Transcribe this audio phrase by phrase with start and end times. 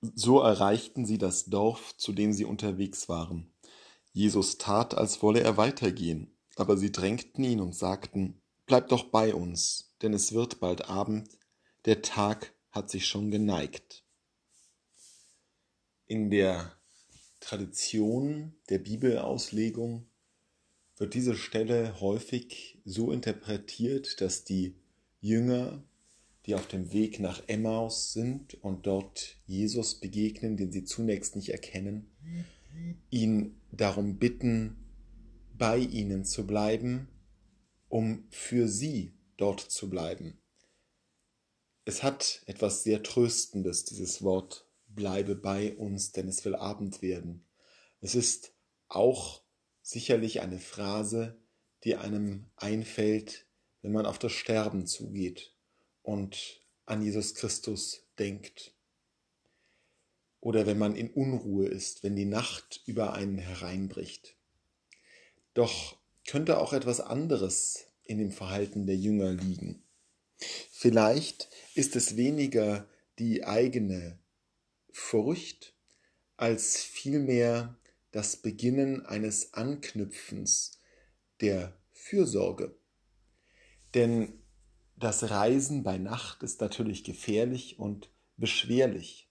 [0.00, 3.50] So erreichten sie das Dorf, zu dem sie unterwegs waren.
[4.12, 9.34] Jesus tat, als wolle er weitergehen, aber sie drängten ihn und sagten, Bleib doch bei
[9.34, 11.30] uns, denn es wird bald Abend,
[11.86, 14.04] der Tag hat sich schon geneigt.
[16.06, 16.76] In der
[17.40, 20.06] Tradition der Bibelauslegung
[20.98, 24.76] wird diese Stelle häufig so interpretiert, dass die
[25.20, 25.82] Jünger,
[26.48, 31.50] die auf dem Weg nach Emmaus sind und dort Jesus begegnen, den sie zunächst nicht
[31.50, 32.10] erkennen,
[33.10, 34.78] ihn darum bitten,
[35.52, 37.08] bei ihnen zu bleiben,
[37.88, 40.40] um für sie dort zu bleiben.
[41.84, 47.44] Es hat etwas sehr Tröstendes, dieses Wort, bleibe bei uns, denn es will Abend werden.
[48.00, 48.54] Es ist
[48.88, 49.42] auch
[49.82, 51.38] sicherlich eine Phrase,
[51.84, 53.46] die einem einfällt,
[53.82, 55.57] wenn man auf das Sterben zugeht
[56.08, 58.72] und an Jesus Christus denkt.
[60.40, 64.34] Oder wenn man in Unruhe ist, wenn die Nacht über einen hereinbricht.
[65.52, 69.82] Doch könnte auch etwas anderes in dem Verhalten der Jünger liegen.
[70.70, 74.18] Vielleicht ist es weniger die eigene
[74.90, 75.74] Furcht
[76.38, 77.76] als vielmehr
[78.12, 80.80] das Beginnen eines Anknüpfens
[81.42, 82.74] der Fürsorge.
[83.92, 84.32] Denn
[84.98, 89.30] das Reisen bei Nacht ist natürlich gefährlich und beschwerlich.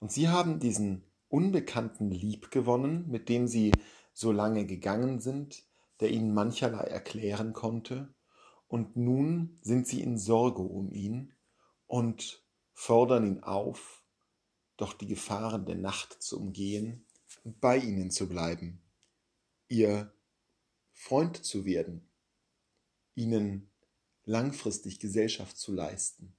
[0.00, 3.72] Und sie haben diesen Unbekannten lieb gewonnen, mit dem sie
[4.12, 5.64] so lange gegangen sind,
[6.00, 8.14] der ihnen mancherlei erklären konnte,
[8.66, 11.32] und nun sind sie in Sorge um ihn
[11.86, 12.42] und
[12.72, 14.02] fordern ihn auf,
[14.76, 17.06] doch die Gefahren der Nacht zu umgehen
[17.44, 18.82] und bei ihnen zu bleiben,
[19.68, 20.12] ihr
[20.92, 22.08] Freund zu werden,
[23.14, 23.70] ihnen
[24.24, 26.34] langfristig Gesellschaft zu leisten.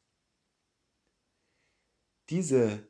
[2.29, 2.87] Diese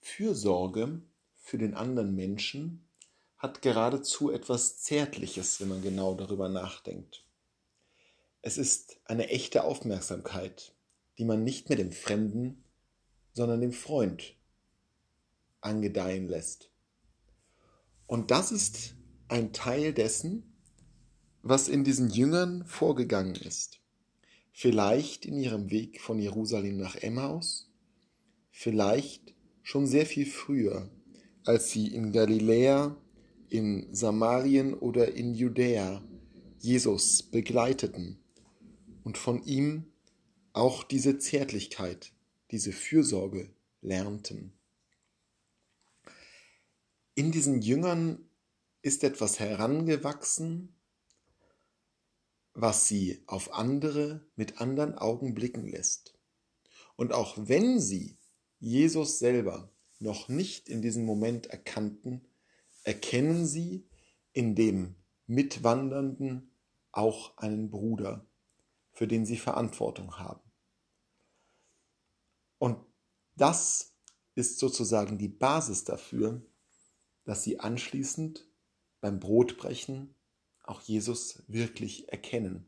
[0.00, 1.02] Fürsorge
[1.36, 2.88] für den anderen Menschen
[3.36, 7.26] hat geradezu etwas Zärtliches, wenn man genau darüber nachdenkt.
[8.40, 10.74] Es ist eine echte Aufmerksamkeit,
[11.18, 12.64] die man nicht mehr dem Fremden,
[13.32, 14.36] sondern dem Freund
[15.60, 16.70] angedeihen lässt.
[18.06, 18.94] Und das ist
[19.28, 20.56] ein Teil dessen,
[21.42, 23.80] was in diesen Jüngern vorgegangen ist.
[24.58, 27.70] Vielleicht in ihrem Weg von Jerusalem nach Emmaus,
[28.50, 30.88] vielleicht schon sehr viel früher,
[31.44, 32.96] als sie in Galiläa,
[33.50, 36.02] in Samarien oder in Judäa
[36.58, 38.18] Jesus begleiteten
[39.04, 39.92] und von ihm
[40.54, 42.14] auch diese Zärtlichkeit,
[42.50, 43.50] diese Fürsorge
[43.82, 44.54] lernten.
[47.14, 48.24] In diesen Jüngern
[48.80, 50.75] ist etwas herangewachsen,
[52.58, 56.18] was sie auf andere mit anderen Augen blicken lässt.
[56.96, 58.16] Und auch wenn sie
[58.58, 62.26] Jesus selber noch nicht in diesem Moment erkannten,
[62.82, 63.86] erkennen sie
[64.32, 64.94] in dem
[65.26, 66.50] Mitwandernden
[66.92, 68.26] auch einen Bruder,
[68.92, 70.50] für den sie Verantwortung haben.
[72.56, 72.78] Und
[73.34, 73.92] das
[74.34, 76.40] ist sozusagen die Basis dafür,
[77.24, 78.48] dass sie anschließend
[79.02, 80.15] beim Brotbrechen
[80.66, 82.66] auch Jesus wirklich erkennen.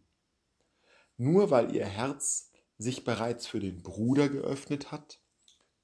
[1.17, 5.21] Nur weil ihr Herz sich bereits für den Bruder geöffnet hat,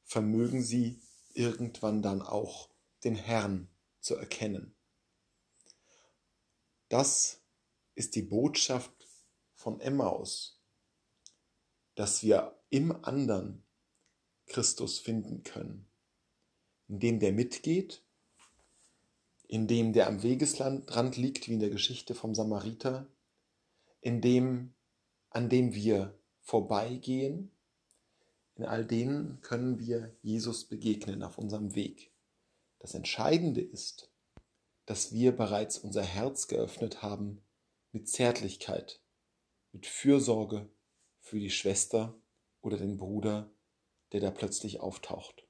[0.04, 1.02] vermögen sie
[1.32, 2.70] irgendwann dann auch
[3.02, 3.68] den Herrn
[4.00, 4.76] zu erkennen.
[6.88, 7.42] Das
[7.94, 9.08] ist die Botschaft
[9.54, 10.60] von Emmaus,
[11.94, 13.64] dass wir im anderen
[14.46, 15.90] Christus finden können,
[16.86, 18.03] indem der mitgeht
[19.54, 23.06] in dem der am Wegesrand liegt, wie in der Geschichte vom Samariter,
[24.00, 24.74] in dem,
[25.30, 27.52] an dem wir vorbeigehen,
[28.56, 32.10] in all denen können wir Jesus begegnen auf unserem Weg.
[32.80, 34.10] Das Entscheidende ist,
[34.86, 37.40] dass wir bereits unser Herz geöffnet haben
[37.92, 39.00] mit Zärtlichkeit,
[39.70, 40.68] mit Fürsorge
[41.20, 42.20] für die Schwester
[42.60, 43.52] oder den Bruder,
[44.10, 45.43] der da plötzlich auftaucht.